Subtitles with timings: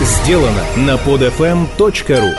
[0.00, 2.34] сделано на podfm.ru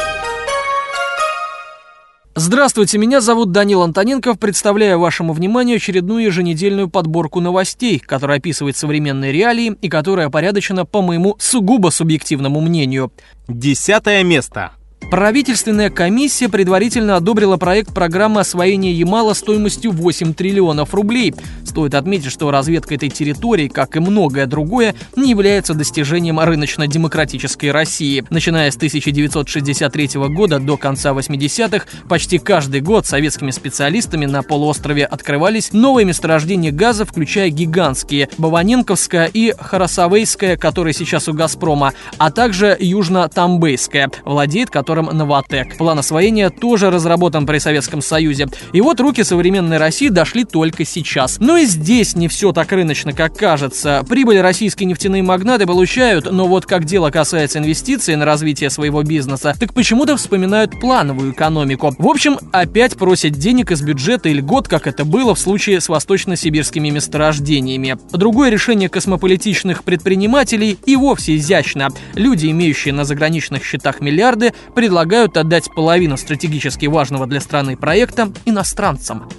[2.34, 4.40] Здравствуйте, меня зовут Данил Антоненков.
[4.40, 11.02] Представляю вашему вниманию очередную еженедельную подборку новостей, которая описывает современные реалии и которая опорядочена по
[11.02, 13.12] моему сугубо субъективному мнению.
[13.48, 14.72] Десятое место.
[15.10, 21.34] Правительственная комиссия предварительно одобрила проект программы освоения Ямала стоимостью 8 триллионов рублей.
[21.66, 28.24] Стоит отметить, что разведка этой территории, как и многое другое, не является достижением рыночно-демократической России.
[28.30, 35.74] Начиная с 1963 года до конца 80-х, почти каждый год советскими специалистами на полуострове открывались
[35.74, 44.12] новые месторождения газа, включая гигантские Баваненковское и Харасавейское, которые сейчас у «Газпрома», а также Южно-Тамбейское,
[44.24, 45.78] владеет которым партнером «Новотек».
[45.78, 48.48] План освоения тоже разработан при Советском Союзе.
[48.74, 51.38] И вот руки современной России дошли только сейчас.
[51.40, 54.04] Но и здесь не все так рыночно, как кажется.
[54.08, 59.56] Прибыль российские нефтяные магнаты получают, но вот как дело касается инвестиций на развитие своего бизнеса,
[59.58, 61.96] так почему-то вспоминают плановую экономику.
[61.98, 65.90] В общем, опять просят денег из бюджета или год, как это было в случае с
[65.90, 67.98] восточно-сибирскими месторождениями.
[68.12, 71.90] Другое решение космополитичных предпринимателей и вовсе изящно.
[72.16, 79.30] Люди, имеющие на заграничных счетах миллиарды, предлагают отдать половину стратегически важного для страны проекта иностранцам.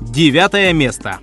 [0.00, 1.18] Девятое место.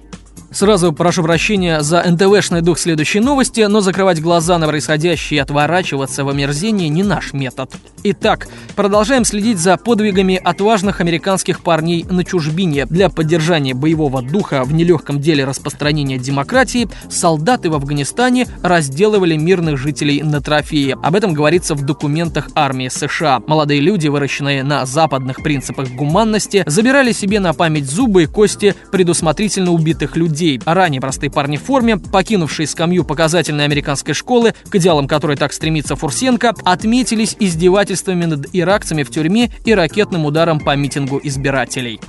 [0.53, 6.23] Сразу прошу прощения за НТВшный дух следующей новости, но закрывать глаза на происходящее и отворачиваться
[6.23, 7.71] в омерзение не наш метод.
[8.03, 12.85] Итак, продолжаем следить за подвигами отважных американских парней на чужбине.
[12.85, 20.21] Для поддержания боевого духа в нелегком деле распространения демократии солдаты в Афганистане разделывали мирных жителей
[20.21, 20.95] на трофеи.
[21.01, 23.41] Об этом говорится в документах армии США.
[23.47, 29.71] Молодые люди, выращенные на западных принципах гуманности, забирали себе на память зубы и кости предусмотрительно
[29.71, 30.61] убитых людей людей.
[30.65, 35.95] Ранее простые парни в форме, покинувшие скамью показательной американской школы, к идеалам которой так стремится
[35.95, 41.99] Фурсенко, отметились издевательствами над иракцами в тюрьме и ракетным ударом по митингу избирателей.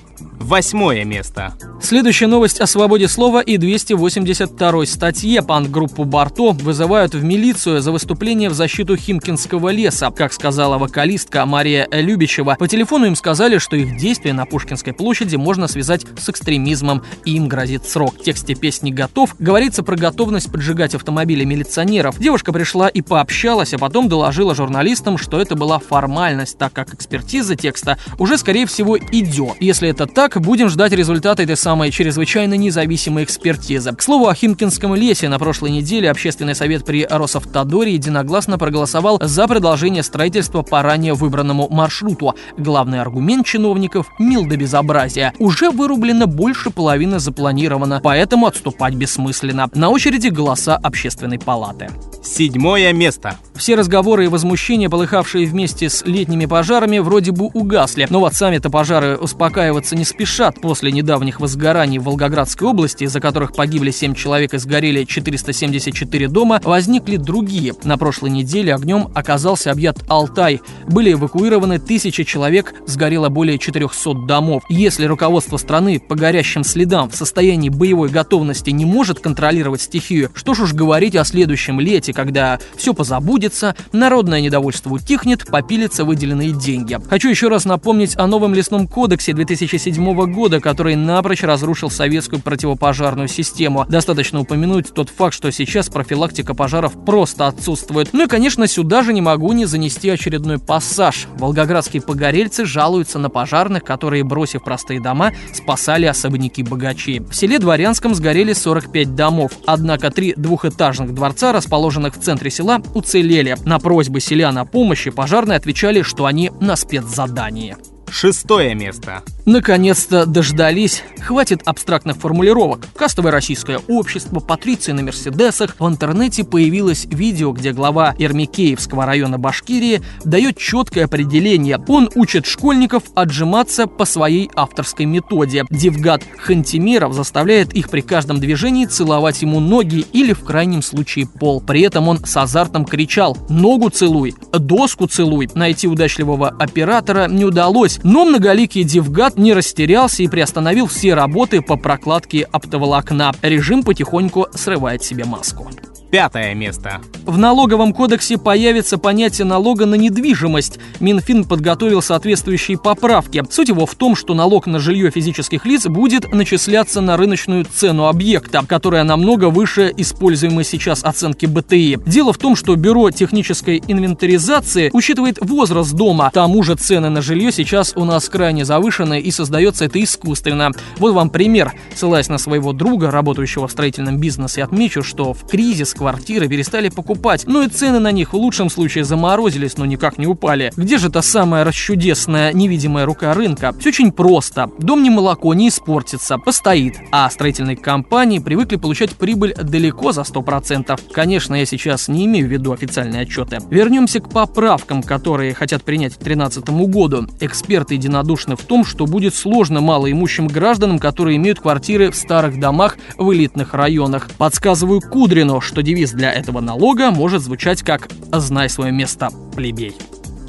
[0.45, 1.55] Восьмое место.
[1.81, 8.51] Следующая новость о свободе слова и 282 статье панк-группу Барто вызывают в милицию за выступление
[8.51, 10.11] в защиту Химкинского леса.
[10.11, 15.37] Как сказала вокалистка Мария Любичева, по телефону им сказали, что их действия на Пушкинской площади
[15.37, 18.17] можно связать с экстремизмом и им грозит срок.
[18.17, 22.19] В тексте песни «Готов» говорится про готовность поджигать автомобили милиционеров.
[22.19, 27.57] Девушка пришла и пообщалась, а потом доложила журналистам, что это была формальность, так как экспертиза
[27.57, 29.57] текста уже, скорее всего, идет.
[29.61, 33.93] Если это так, будем ждать результата этой самой чрезвычайно независимой экспертизы.
[33.93, 39.47] К слову, о Химкинском лесе на прошлой неделе Общественный совет при Росавтодоре единогласно проголосовал за
[39.47, 42.35] продолжение строительства по ранее выбранному маршруту.
[42.57, 45.33] Главный аргумент чиновников– мил до безобразия.
[45.39, 49.69] Уже вырублено больше половины запланировано, поэтому отступать бессмысленно.
[49.75, 51.91] На очереди голоса Общественной палаты.
[52.25, 53.37] Седьмое место.
[53.55, 58.07] Все разговоры и возмущения, полыхавшие вместе с летними пожарами, вроде бы угасли.
[58.11, 60.61] Но вот сами-то пожары успокаиваться не спешат.
[60.61, 66.61] После недавних возгораний в Волгоградской области, из-за которых погибли 7 человек и сгорели 474 дома,
[66.65, 67.75] возникли другие.
[67.85, 70.63] На прошлой неделе огнем оказался объят Алтай.
[70.89, 74.65] Были эвакуированы тысячи человек, сгорело более 400 домов.
[74.69, 80.55] Если руководство страны по горящим следам в состоянии боевой готовности не может контролировать стихию, что
[80.55, 86.99] ж уж говорить о следующем лете, когда все позабудется, народное недовольство утихнет, попилятся выделенные деньги.
[87.09, 93.29] Хочу еще раз напомнить о новом лесном кодексе 2007 года, который напрочь разрушил советскую противопожарную
[93.29, 93.85] систему.
[93.89, 98.11] Достаточно упомянуть тот факт, что сейчас профилактика пожаров просто отсутствует.
[98.13, 101.27] Ну и, конечно, сюда же не могу не занести очередной пассаж.
[101.37, 107.21] Волгоградские погорельцы жалуются на пожарных, которые, бросив простые дома, спасали особняки богачей.
[107.21, 112.83] В селе Дворянском сгорели 45 домов, однако три двухэтажных дворца, расположенных расположенных в центре села,
[112.95, 113.57] уцелели.
[113.65, 117.77] На просьбы селян о помощи пожарные отвечали, что они на спецзадании.
[118.15, 119.25] Шестое место.
[119.45, 121.03] Наконец-то дождались.
[121.21, 122.87] Хватит абстрактных формулировок.
[122.95, 125.75] Кастовое российское общество, патриции на Мерседесах.
[125.81, 131.83] В интернете появилось видео, где глава Ермикеевского района Башкирии дает четкое определение.
[131.89, 135.65] Он учит школьников отжиматься по своей авторской методе.
[135.69, 141.61] Девгат Хантимиров заставляет их при каждом движении целовать ему ноги или в крайнем случае пол.
[141.61, 144.35] При этом он с азартом кричал «Ногу целуй!
[144.53, 151.15] Доску целуй!» Найти удачливого оператора не удалось, но многоликий Девгат не растерялся и приостановил все
[151.15, 153.35] работы по прокладке оптоволокна.
[153.43, 155.69] Режим потихоньку срывает себе маску.
[156.15, 157.01] Пятое место.
[157.27, 160.79] В налоговом кодексе появится понятие налога на недвижимость.
[161.01, 163.43] Минфин подготовил соответствующие поправки.
[163.51, 168.07] Суть его в том, что налог на жилье физических лиц будет начисляться на рыночную цену
[168.07, 171.99] объекта, которая намного выше используемой сейчас оценки БТИ.
[172.07, 176.31] Дело в том, что Бюро технической инвентаризации учитывает возраст дома.
[176.31, 180.71] К тому же цены на жилье сейчас у нас крайне завышены и создается это искусственно.
[180.99, 181.73] Вот вам пример.
[181.97, 187.45] Ссылаясь на своего друга, работающего в строительном бизнесе, отмечу, что в кризис квартиры перестали покупать,
[187.47, 190.71] ну и цены на них в лучшем случае заморозились, но никак не упали.
[190.77, 193.75] Где же та самая расчудесная невидимая рука рынка?
[193.81, 194.71] Все очень просто.
[194.79, 201.01] Дом не молоко не испортится, постоит, а строительные компании привыкли получать прибыль далеко за 100%.
[201.11, 203.61] Конечно, я сейчас не имею в виду официальные отчеты.
[203.71, 207.29] Вернемся к поправкам, которые хотят принять к 2013 году.
[207.41, 212.99] Эксперты единодушны в том, что будет сложно малоимущим гражданам, которые имеют квартиры в старых домах
[213.17, 214.29] в элитных районах.
[214.37, 219.97] Подсказываю Кудрину, что девиз для этого налога может звучать как «Знай свое место, плебей».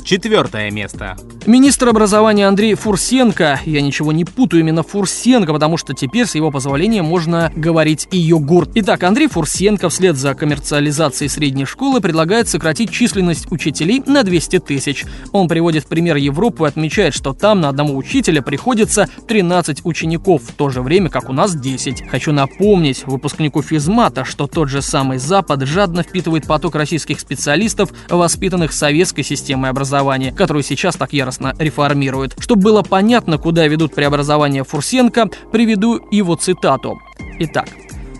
[0.05, 1.17] Четвертое место.
[1.47, 6.51] Министр образования Андрей Фурсенко, я ничего не путаю именно Фурсенко, потому что теперь с его
[6.51, 8.69] позволения можно говорить и йогурт.
[8.75, 15.05] Итак, Андрей Фурсенко вслед за коммерциализацией средней школы предлагает сократить численность учителей на 200 тысяч.
[15.31, 20.53] Он приводит пример Европу и отмечает, что там на одного учителя приходится 13 учеников, в
[20.53, 22.09] то же время как у нас 10.
[22.09, 28.71] Хочу напомнить выпускнику физмата, что тот же самый Запад жадно впитывает поток российских специалистов, воспитанных
[28.71, 29.94] советской системой образования,
[30.31, 32.35] которую сейчас так яростно реформирует.
[32.39, 36.99] Чтобы было понятно, куда ведут преобразования Фурсенко, приведу его цитату.
[37.39, 37.67] Итак,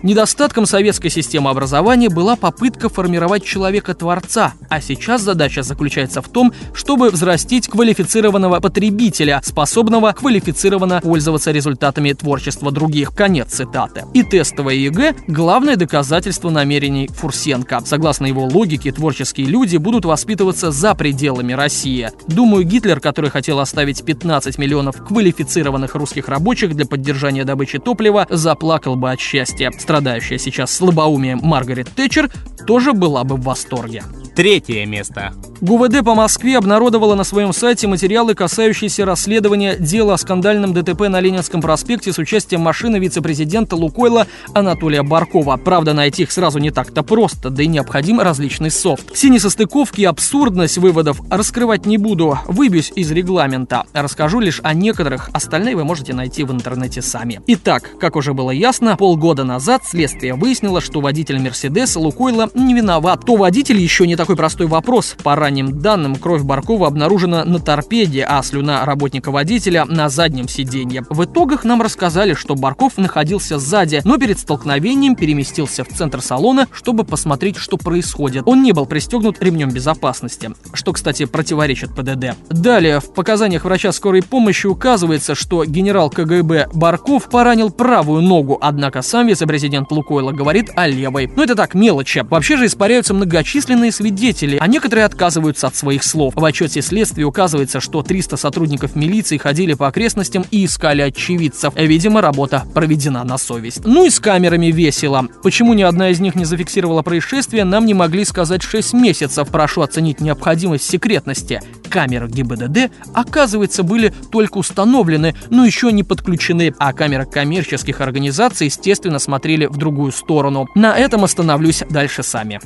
[0.06, 7.10] Недостатком советской системы образования была попытка формировать человека-творца, а сейчас задача заключается в том, чтобы
[7.10, 13.16] взрастить квалифицированного потребителя, способного квалифицированно пользоваться результатами творчества других.
[13.16, 14.04] Конец цитаты.
[14.14, 17.82] И тестовое ЕГЭ– главное доказательство намерений Фурсенко.
[17.84, 22.12] Согласно его логике, творческие люди будут воспитываться за пределами России.
[22.28, 28.94] Думаю, Гитлер, который хотел оставить 15 миллионов квалифицированных русских рабочих для поддержания добычи топлива, заплакал
[28.94, 32.30] бы от счастья страдающая сейчас слабоумием Маргарет Тэтчер,
[32.66, 34.02] тоже была бы в восторге.
[34.36, 35.32] Третье место.
[35.62, 41.20] ГУВД по Москве обнародовала на своем сайте материалы, касающиеся расследования дела о скандальном ДТП на
[41.20, 45.56] Ленинском проспекте с участием машины вице-президента Лукойла Анатолия Баркова.
[45.56, 49.14] Правда, найти их сразу не так-то просто, да и необходим различный софт.
[49.14, 53.84] Все несостыковки и абсурдность выводов раскрывать не буду, выбьюсь из регламента.
[53.94, 57.40] Расскажу лишь о некоторых, остальные вы можете найти в интернете сами.
[57.46, 63.24] Итак, как уже было ясно, полгода назад следствие выяснило, что водитель Мерседеса Лукойла не виноват.
[63.24, 65.14] То водитель еще не такой простой вопрос.
[65.22, 71.04] Пора ранним данным, кровь Баркова обнаружена на торпеде, а слюна работника-водителя на заднем сиденье.
[71.08, 76.66] В итогах нам рассказали, что Барков находился сзади, но перед столкновением переместился в центр салона,
[76.72, 78.42] чтобы посмотреть, что происходит.
[78.46, 82.34] Он не был пристегнут ремнем безопасности, что, кстати, противоречит ПДД.
[82.48, 89.02] Далее, в показаниях врача скорой помощи указывается, что генерал КГБ Барков поранил правую ногу, однако
[89.02, 91.30] сам вице-президент Лукойла говорит о левой.
[91.36, 92.26] Но это так, мелочи.
[92.28, 96.34] Вообще же испаряются многочисленные свидетели, а некоторые отказываются от своих слов.
[96.34, 101.74] В отчете следствия указывается, что 300 сотрудников милиции ходили по окрестностям и искали очевидцев.
[101.76, 103.84] Видимо, работа проведена на совесть.
[103.84, 105.26] Ну и с камерами весело.
[105.42, 109.48] Почему ни одна из них не зафиксировала происшествие, нам не могли сказать 6 месяцев.
[109.48, 111.60] Прошу оценить необходимость секретности.
[111.90, 119.18] Камеры ГИБДД, оказывается, были только установлены, но еще не подключены, а камеры коммерческих организаций, естественно,
[119.18, 120.68] смотрели в другую сторону.
[120.74, 122.60] На этом остановлюсь дальше сами.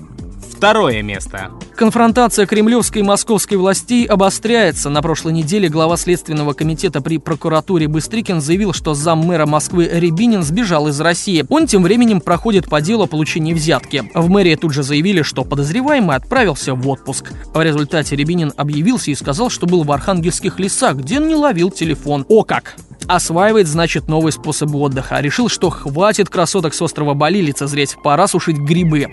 [0.61, 1.40] Второе место.
[1.77, 4.91] Конфронтация кремлевской и московской властей обостряется.
[4.91, 10.43] На прошлой неделе глава Следственного комитета при прокуратуре Быстрикин заявил, что зам мэра Москвы Рябинин
[10.43, 11.45] сбежал из России.
[11.49, 14.11] Он тем временем проходит по делу о получении взятки.
[14.15, 17.33] В мэрии тут же заявили, что подозреваемый отправился в отпуск.
[17.55, 22.27] В результате Рябинин объявился и сказал, что был в архангельских лесах, где не ловил телефон.
[22.29, 22.77] О как!
[23.07, 25.21] Осваивает, значит, новый способ отдыха.
[25.21, 29.09] Решил, что хватит красоток с острова Бали лицезреть, пора сушить грибы.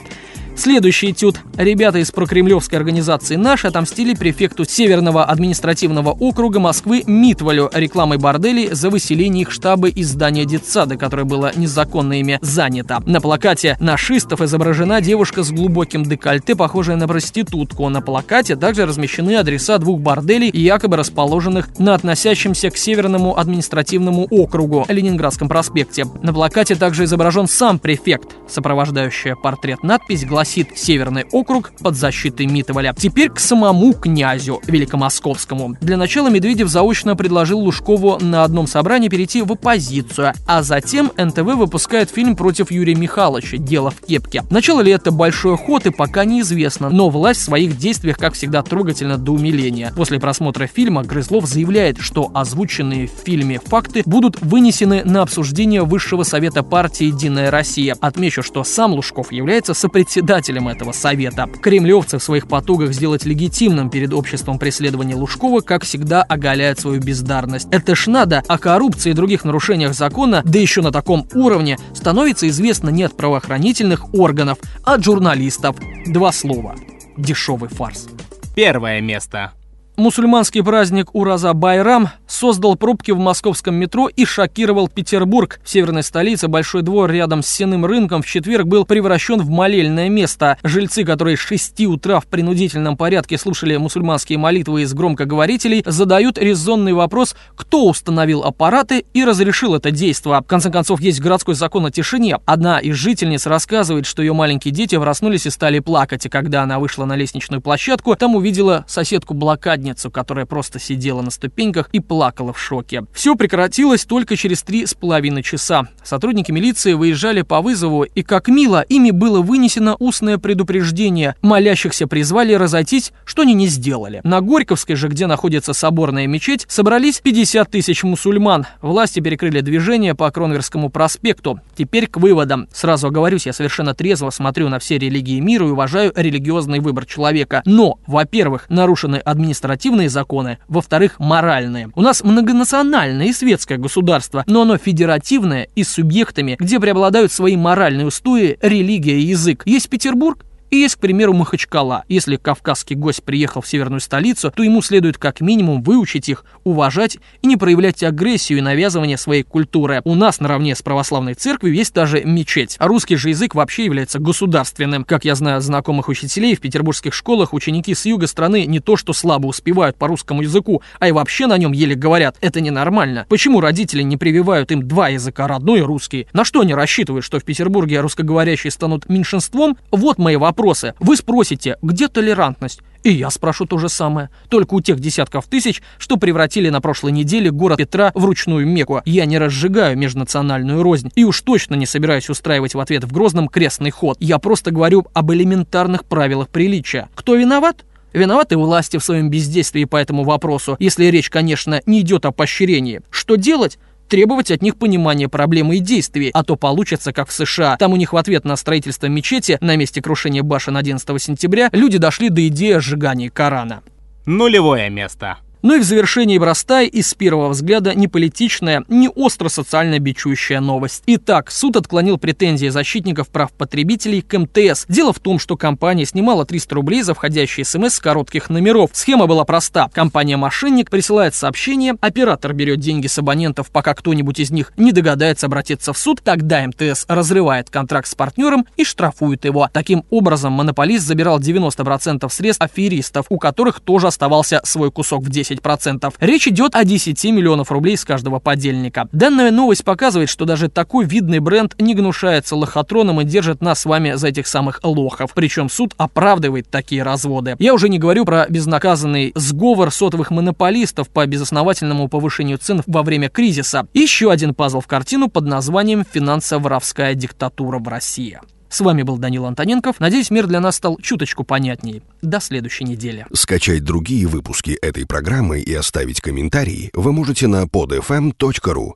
[0.58, 1.40] Следующий этюд.
[1.56, 8.90] Ребята из прокремлевской организации «Наш» отомстили префекту Северного административного округа Москвы Митвалю рекламой борделей за
[8.90, 13.04] выселение их штаба из здания детсада, которое было незаконно ими занято.
[13.06, 17.88] На плакате нашистов изображена девушка с глубоким декольте, похожая на проститутку.
[17.90, 24.88] На плакате также размещены адреса двух борделей, якобы расположенных на относящемся к Северному административному округу
[24.90, 26.06] Ленинградском проспекте.
[26.24, 28.30] На плакате также изображен сам префект.
[28.50, 32.96] Сопровождающая портрет надпись гласит гласит Северный округ под защитой Митоваля.
[32.98, 35.76] Теперь к самому князю Великомосковскому.
[35.82, 41.56] Для начала Медведев заочно предложил Лужкову на одном собрании перейти в оппозицию, а затем НТВ
[41.56, 44.46] выпускает фильм против Юрия Михайловича «Дело в кепке».
[44.50, 48.64] Начало ли это большой ход и пока неизвестно, но власть в своих действиях, как всегда,
[48.64, 49.92] трогательно до умиления.
[49.98, 56.24] После просмотра фильма Грызлов заявляет, что озвученные в фильме факты будут вынесены на обсуждение Высшего
[56.24, 57.98] совета партии «Единая Россия».
[58.00, 60.37] Отмечу, что сам Лужков является сопредседателем
[60.68, 61.48] этого совета.
[61.62, 67.68] Кремлевцы в своих потугах сделать легитимным перед обществом преследования Лужкова, как всегда, оголяют свою бездарность.
[67.72, 72.48] Это ж надо о коррупции и других нарушениях закона, да еще на таком уровне, становится
[72.48, 75.76] известно не от правоохранительных органов, а от журналистов.
[76.06, 76.76] Два слова.
[77.18, 78.08] Дешевый фарс.
[78.56, 79.54] Первое место.
[79.98, 85.60] Мусульманский праздник Ураза Байрам создал пробки в московском метро и шокировал Петербург.
[85.64, 90.08] В северной столице Большой двор рядом с Сенным рынком в четверг был превращен в молельное
[90.08, 90.60] место.
[90.62, 96.94] Жильцы, которые с 6 утра в принудительном порядке слушали мусульманские молитвы из громкоговорителей, задают резонный
[96.94, 100.40] вопрос, кто установил аппараты и разрешил это действо.
[100.44, 102.38] В конце концов, есть городской закон о тишине.
[102.46, 106.78] Одна из жительниц рассказывает, что ее маленькие дети проснулись и стали плакать, и когда она
[106.78, 112.54] вышла на лестничную площадку, там увидела соседку-блокадницу школьницу, которая просто сидела на ступеньках и плакала
[112.54, 113.06] в шоке.
[113.14, 115.88] Все прекратилось только через три с половиной часа.
[116.04, 121.36] Сотрудники милиции выезжали по вызову, и как мило, ими было вынесено устное предупреждение.
[121.42, 124.22] Молящихся призвали разойтись, что они не сделали.
[124.24, 128.66] На Горьковской же, где находится соборная мечеть, собрались 50 тысяч мусульман.
[128.82, 131.60] Власти перекрыли движение по Кронверскому проспекту.
[131.78, 132.68] Теперь к выводам.
[132.74, 137.62] Сразу оговорюсь, я совершенно трезво смотрю на все религии мира и уважаю религиозный выбор человека.
[137.66, 141.90] Но, во-первых, нарушены административные административные законы, во-вторых, моральные.
[141.96, 147.56] У нас многонациональное и светское государство, но оно федеративное и с субъектами, где преобладают свои
[147.56, 149.64] моральные устои, религия и язык.
[149.66, 152.04] Есть Петербург, и есть, к примеру, Махачкала.
[152.10, 157.18] Если кавказский гость приехал в северную столицу, то ему следует как минимум выучить их, уважать
[157.42, 160.02] и не проявлять агрессию и навязывание своей культуры.
[160.04, 162.76] У нас наравне с православной церковью есть даже мечеть.
[162.80, 165.06] А русский же язык вообще является государственным.
[165.06, 169.14] Как я знаю знакомых учителей, в петербургских школах ученики с юга страны не то что
[169.14, 172.36] слабо успевают по русскому языку, а и вообще на нем еле говорят.
[172.42, 173.26] Это ненормально.
[173.30, 176.28] Почему родители не прививают им два языка, родной и русский?
[176.34, 179.78] На что они рассчитывают, что в Петербурге русскоговорящие станут меньшинством?
[179.92, 180.96] Вот мои вопросы вопросы.
[181.00, 182.82] Вы спросите, где толерантность?
[183.04, 184.30] И я спрошу то же самое.
[184.50, 189.02] Только у тех десятков тысяч, что превратили на прошлой неделе город Петра в ручную Мекку.
[189.06, 191.12] Я не разжигаю межнациональную рознь.
[191.16, 194.18] И уж точно не собираюсь устраивать в ответ в Грозном крестный ход.
[194.20, 197.08] Я просто говорю об элементарных правилах приличия.
[197.14, 197.86] Кто виноват?
[198.14, 203.02] Виноваты власти в своем бездействии по этому вопросу, если речь, конечно, не идет о поощрении.
[203.12, 203.78] Что делать?
[204.08, 207.78] Требовать от них понимания проблемы и действий, а то получится, как в США.
[207.78, 211.98] Там у них в ответ на строительство мечети на месте крушения башен 11 сентября люди
[211.98, 213.82] дошли до идеи о сжигании Корана.
[214.26, 215.38] Нулевое место.
[215.68, 221.04] Ну и в завершении Бростай из первого взгляда не политичная, не остро социально бичующая новость.
[221.08, 224.86] Итак, суд отклонил претензии защитников прав потребителей к МТС.
[224.88, 228.92] Дело в том, что компания снимала 300 рублей за входящие смс с коротких номеров.
[228.94, 229.90] Схема была проста.
[229.94, 235.92] Компания-мошенник присылает сообщение, оператор берет деньги с абонентов, пока кто-нибудь из них не догадается обратиться
[235.92, 239.70] в суд, тогда МТС разрывает контракт с партнером и штрафует его.
[239.74, 245.57] Таким образом, монополист забирал 90% средств аферистов, у которых тоже оставался свой кусок в 10
[245.58, 246.14] 10%.
[246.20, 249.08] Речь идет о 10 миллионов рублей с каждого подельника.
[249.12, 253.86] Данная новость показывает, что даже такой видный бренд не гнушается лохотроном и держит нас с
[253.86, 255.32] вами за этих самых лохов.
[255.34, 257.56] Причем суд оправдывает такие разводы.
[257.60, 263.30] Я уже не говорю про безнаказанный сговор сотовых монополистов по безосновательному повышению цен во время
[263.30, 263.88] кризиса.
[263.94, 268.40] Еще один пазл в картину под названием «Финансово-воровская диктатура в России».
[268.70, 270.00] С вами был Данил Антоненков.
[270.00, 272.02] Надеюсь, мир для нас стал чуточку понятнее.
[272.22, 273.26] До следующей недели.
[273.34, 278.94] Скачать другие выпуски этой программы и оставить комментарии вы можете на podfm.ru.